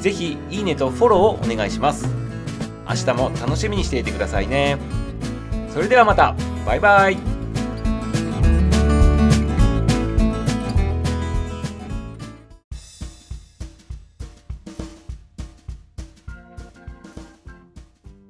[0.00, 2.08] ぜひいいねとフォローをお願いします。
[2.88, 4.78] 明日も楽しみにしていてくださいね。
[5.72, 6.34] それではまた。
[6.64, 7.36] バイバイ。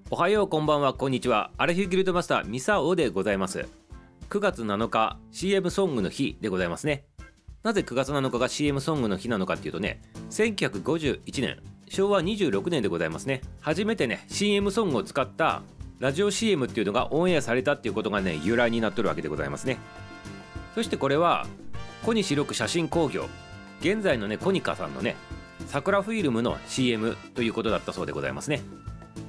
[0.09, 1.51] おはようこんばんはこんにちは。
[1.59, 3.67] アラフィギルドマスターミサオでございます。
[4.31, 7.05] 9月7日 CM ソングの日でございますね。
[7.67, 11.59] なぜ9月7日が CM ソングの日なのかっていうとね1951年
[11.89, 13.41] 昭和26年でございますね。
[13.61, 15.63] 初めてね CM ソングを使った
[15.99, 19.79] ラジオ CM っていうのがオンエアされたっていうことがね由来になっとるわけでございますね。
[20.77, 21.45] そしてこれは
[22.05, 23.29] 小西六写真工業
[23.81, 25.17] 現在のねコニカさんのね
[25.67, 28.63] 桜フィルムの CM ということだったそうでございますね。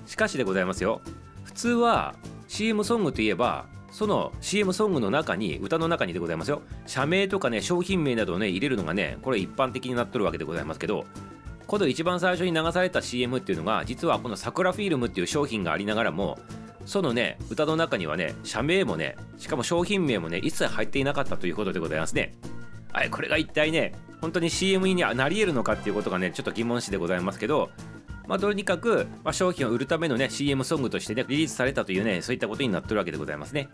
[0.05, 1.01] しかしでございますよ。
[1.43, 2.13] 普通は
[2.47, 3.65] CM ソングといえば
[3.97, 6.61] その CM ソングの中に歌の中にでございますよ。
[6.85, 11.07] 社名とかね商品名などをね入れるのがねこれ一般的になっとるわけでございますけど
[11.65, 16.37] この一番最初に流された CM っていうのが実はこの桜フィルムっていう商品がありながらも
[16.85, 22.35] そのね歌の中にはね社名もねしかも商品名もね一切入っていなかったということでございますね。
[22.93, 27.71] はいこれが一体ね本当に CM になり得るのかっていうことがねちょっと疑問視でございますけど
[28.27, 33.69] まあ、とにかく、まあ、商品を売るためのね CM ソングとしてねリリースされたというねそういったことになってるわけでございますね。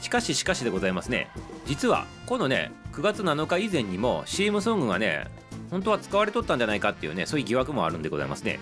[0.00, 1.28] しかししかしでございますね。
[1.66, 5.26] 実はこのね9月7日以前にも CM ソングがね
[5.70, 8.58] 本当は使われとったんじゃないかっていうねそういう疑惑もあるんでございますね。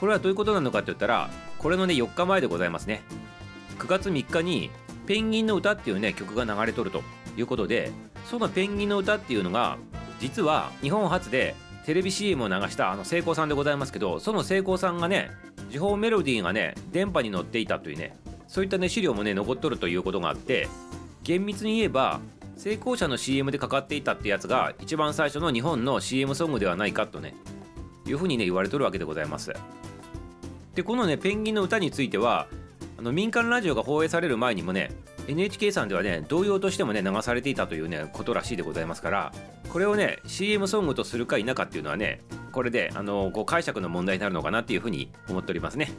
[0.00, 3.02] これはどういうことなのかって言ったらこれのね4日前でございますね。
[3.78, 4.70] 9月3日に
[5.06, 7.02] 「ペンギンの歌」っていうね曲が流れとると
[7.36, 7.90] いうことで
[8.26, 9.76] その「ペンギンの歌」っていうのが
[10.20, 11.54] 実は日本初で
[11.88, 15.30] テレビ CM を流したあの成功さんでございますけどその成功さんがね
[15.70, 18.14] 時報メロディーがね電波に乗っていたというね
[18.46, 20.68] そういったね資料もね残っとるということがあって
[21.22, 22.20] 厳密に言えば
[22.58, 27.34] 成功者の CM でかかっていたってやつが一番最初の日本の CM ソングではないかとね
[28.06, 29.54] いうふうにね言われとるわけでございます。
[30.74, 32.48] でこのねペンギンの歌については
[32.98, 34.90] あの民間ラジオが放映される前にもね
[35.28, 39.32] NHK さんではね同様としてもね流されていたというねことらしいでございますから
[39.68, 42.22] これをね CM ソングとするか否かっていうのはね
[42.52, 45.92] これであのこう解釈の問題になるのかなっていうふうに思っておりますね。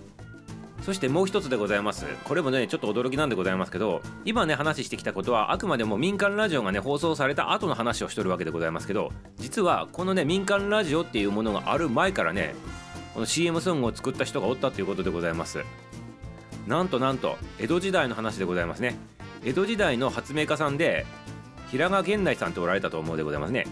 [0.81, 2.06] そしてもう一つでございます。
[2.23, 12.56] これもねちょっと驚きなんでございますけど今ね話してきたことはあくまでも民間ラジオがね放送された後の話をしとるわけでございますけど実はこのね民間ラジオっていうものがある前からね
[13.13, 15.63] この CM ソングを作った人がおったということでございます。
[16.66, 18.96] なんとなんと江戸時代の話でございますね。
[19.44, 21.05] 江戸時代の発明家さんで
[21.72, 23.66] 平賀源内さんっておられたと思うでございますね。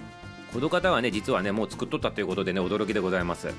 [0.53, 3.49] この方はね実はねもう作っとったということでね驚きでございます。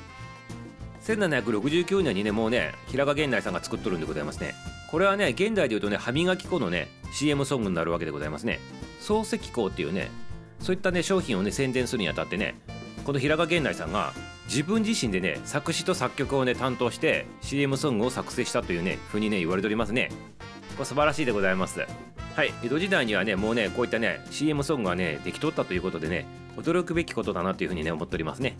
[1.04, 4.54] 1769年にねもうね平賀源内さんが作っとるんでございますね。
[4.91, 8.58] これはね現代で言うとね歯磨き粉のね CM ソングになるわけでございますね。
[9.00, 10.10] 漱石粉っていうね
[10.60, 12.54] そういったね商品をね宣伝するにあたってね
[13.04, 14.12] この平賀源内さんが
[14.47, 20.10] 自分自身でね作詞と作曲をね担当して CM ソングを作成したというね風にね言われておりますね。
[20.78, 21.81] これ素晴らしいでございます。
[22.37, 26.25] はい江戸時代にはねもうねこういったね CM ソングがねできとったということでね
[26.56, 28.56] 驚くべきことだなというふうにね思っておりますね。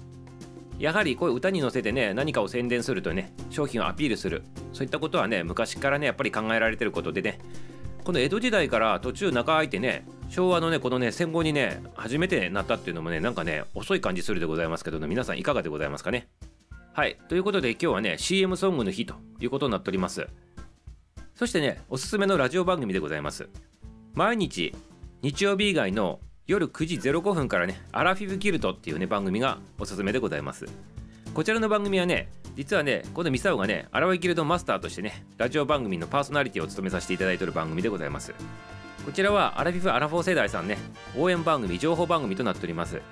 [0.81, 4.43] やはりこういう歌に乗せてね何かを宣伝するとね商品をアピールする
[4.73, 7.39] そういったことはね昔からねやっぱり考えられてることでね。
[8.03, 16.27] この江戸時代から途中中空いてね昭和のねこのね戦後にね初めてなったっていうのもねなんかね遅い感じするでございますけど、ね、皆さんいかがでございますかね。
[16.95, 20.27] はいということで今日はね CM ソングの日ということになっております。
[21.39, 23.49] そしてねおすすめのラジオ番組でございます
[24.15, 24.75] 毎日
[25.23, 30.65] 日曜日以外の夜9時05分からね、アラフィフギルトっていうね、番組がおすすめでございます。
[31.35, 38.33] こちらの番組はね、実はね、このミサオがね、アラフィギルドマスターとしてね、ラジオ番組のパーソナリティを務めさせていただいている番組でございます。
[39.05, 40.79] こちらはアラフィフ・アラフォー世代さんね、
[41.19, 43.03] 応援番組、情報番組となっております。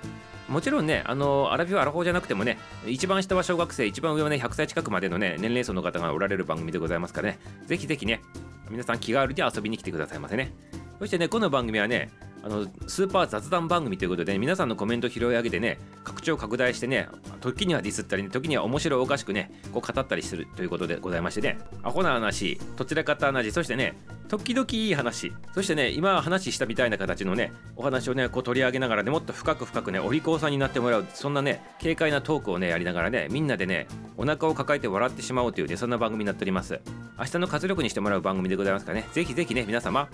[0.49, 8.21] もちろんね、あのアラフィフ・アラフォーじゃなくてもね、一番下は小学生、一番上はね、100歳近くまでのね、年齢層の方がおられる番組でございますからね、ぜひぜひね、
[8.69, 10.53] 皆さん気軽に遊びに来てくださいませね。
[10.99, 12.11] そしてね、この番組はね、
[12.43, 17.09] あのスーパー雑談番組ということで、ね、皆さんのコメントを拾い上げてね拡張拡大してね
[17.39, 21.57] 時にはディスったり、ね、時には面白おかしくねこう語ったりするということでございましてね。
[21.83, 23.95] アホな話どちらかった話そしてね
[24.27, 33.87] 時々いい話そしてね今話したみたいな形のねお話をねこう取り上げながらねもっと深く深くねお利口さんになってもらうそんなね軽快なトークをねやりながらねみんなでね
[34.17, 36.81] お腹を抱えて笑ってしまおうというねそんな番組になっております。
[37.17, 40.07] 明日の活力にしてもらう番組でございますからねぜひぜひね皆様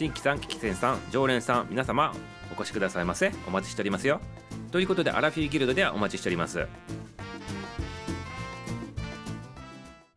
[0.00, 2.14] 新規さん、危機戦さん、常連さん、皆様
[2.50, 3.32] お越しくださいませ。
[3.46, 4.20] お待ちしておりますよ。
[4.70, 6.66] ということでアラフィーギルドではお待ちしております。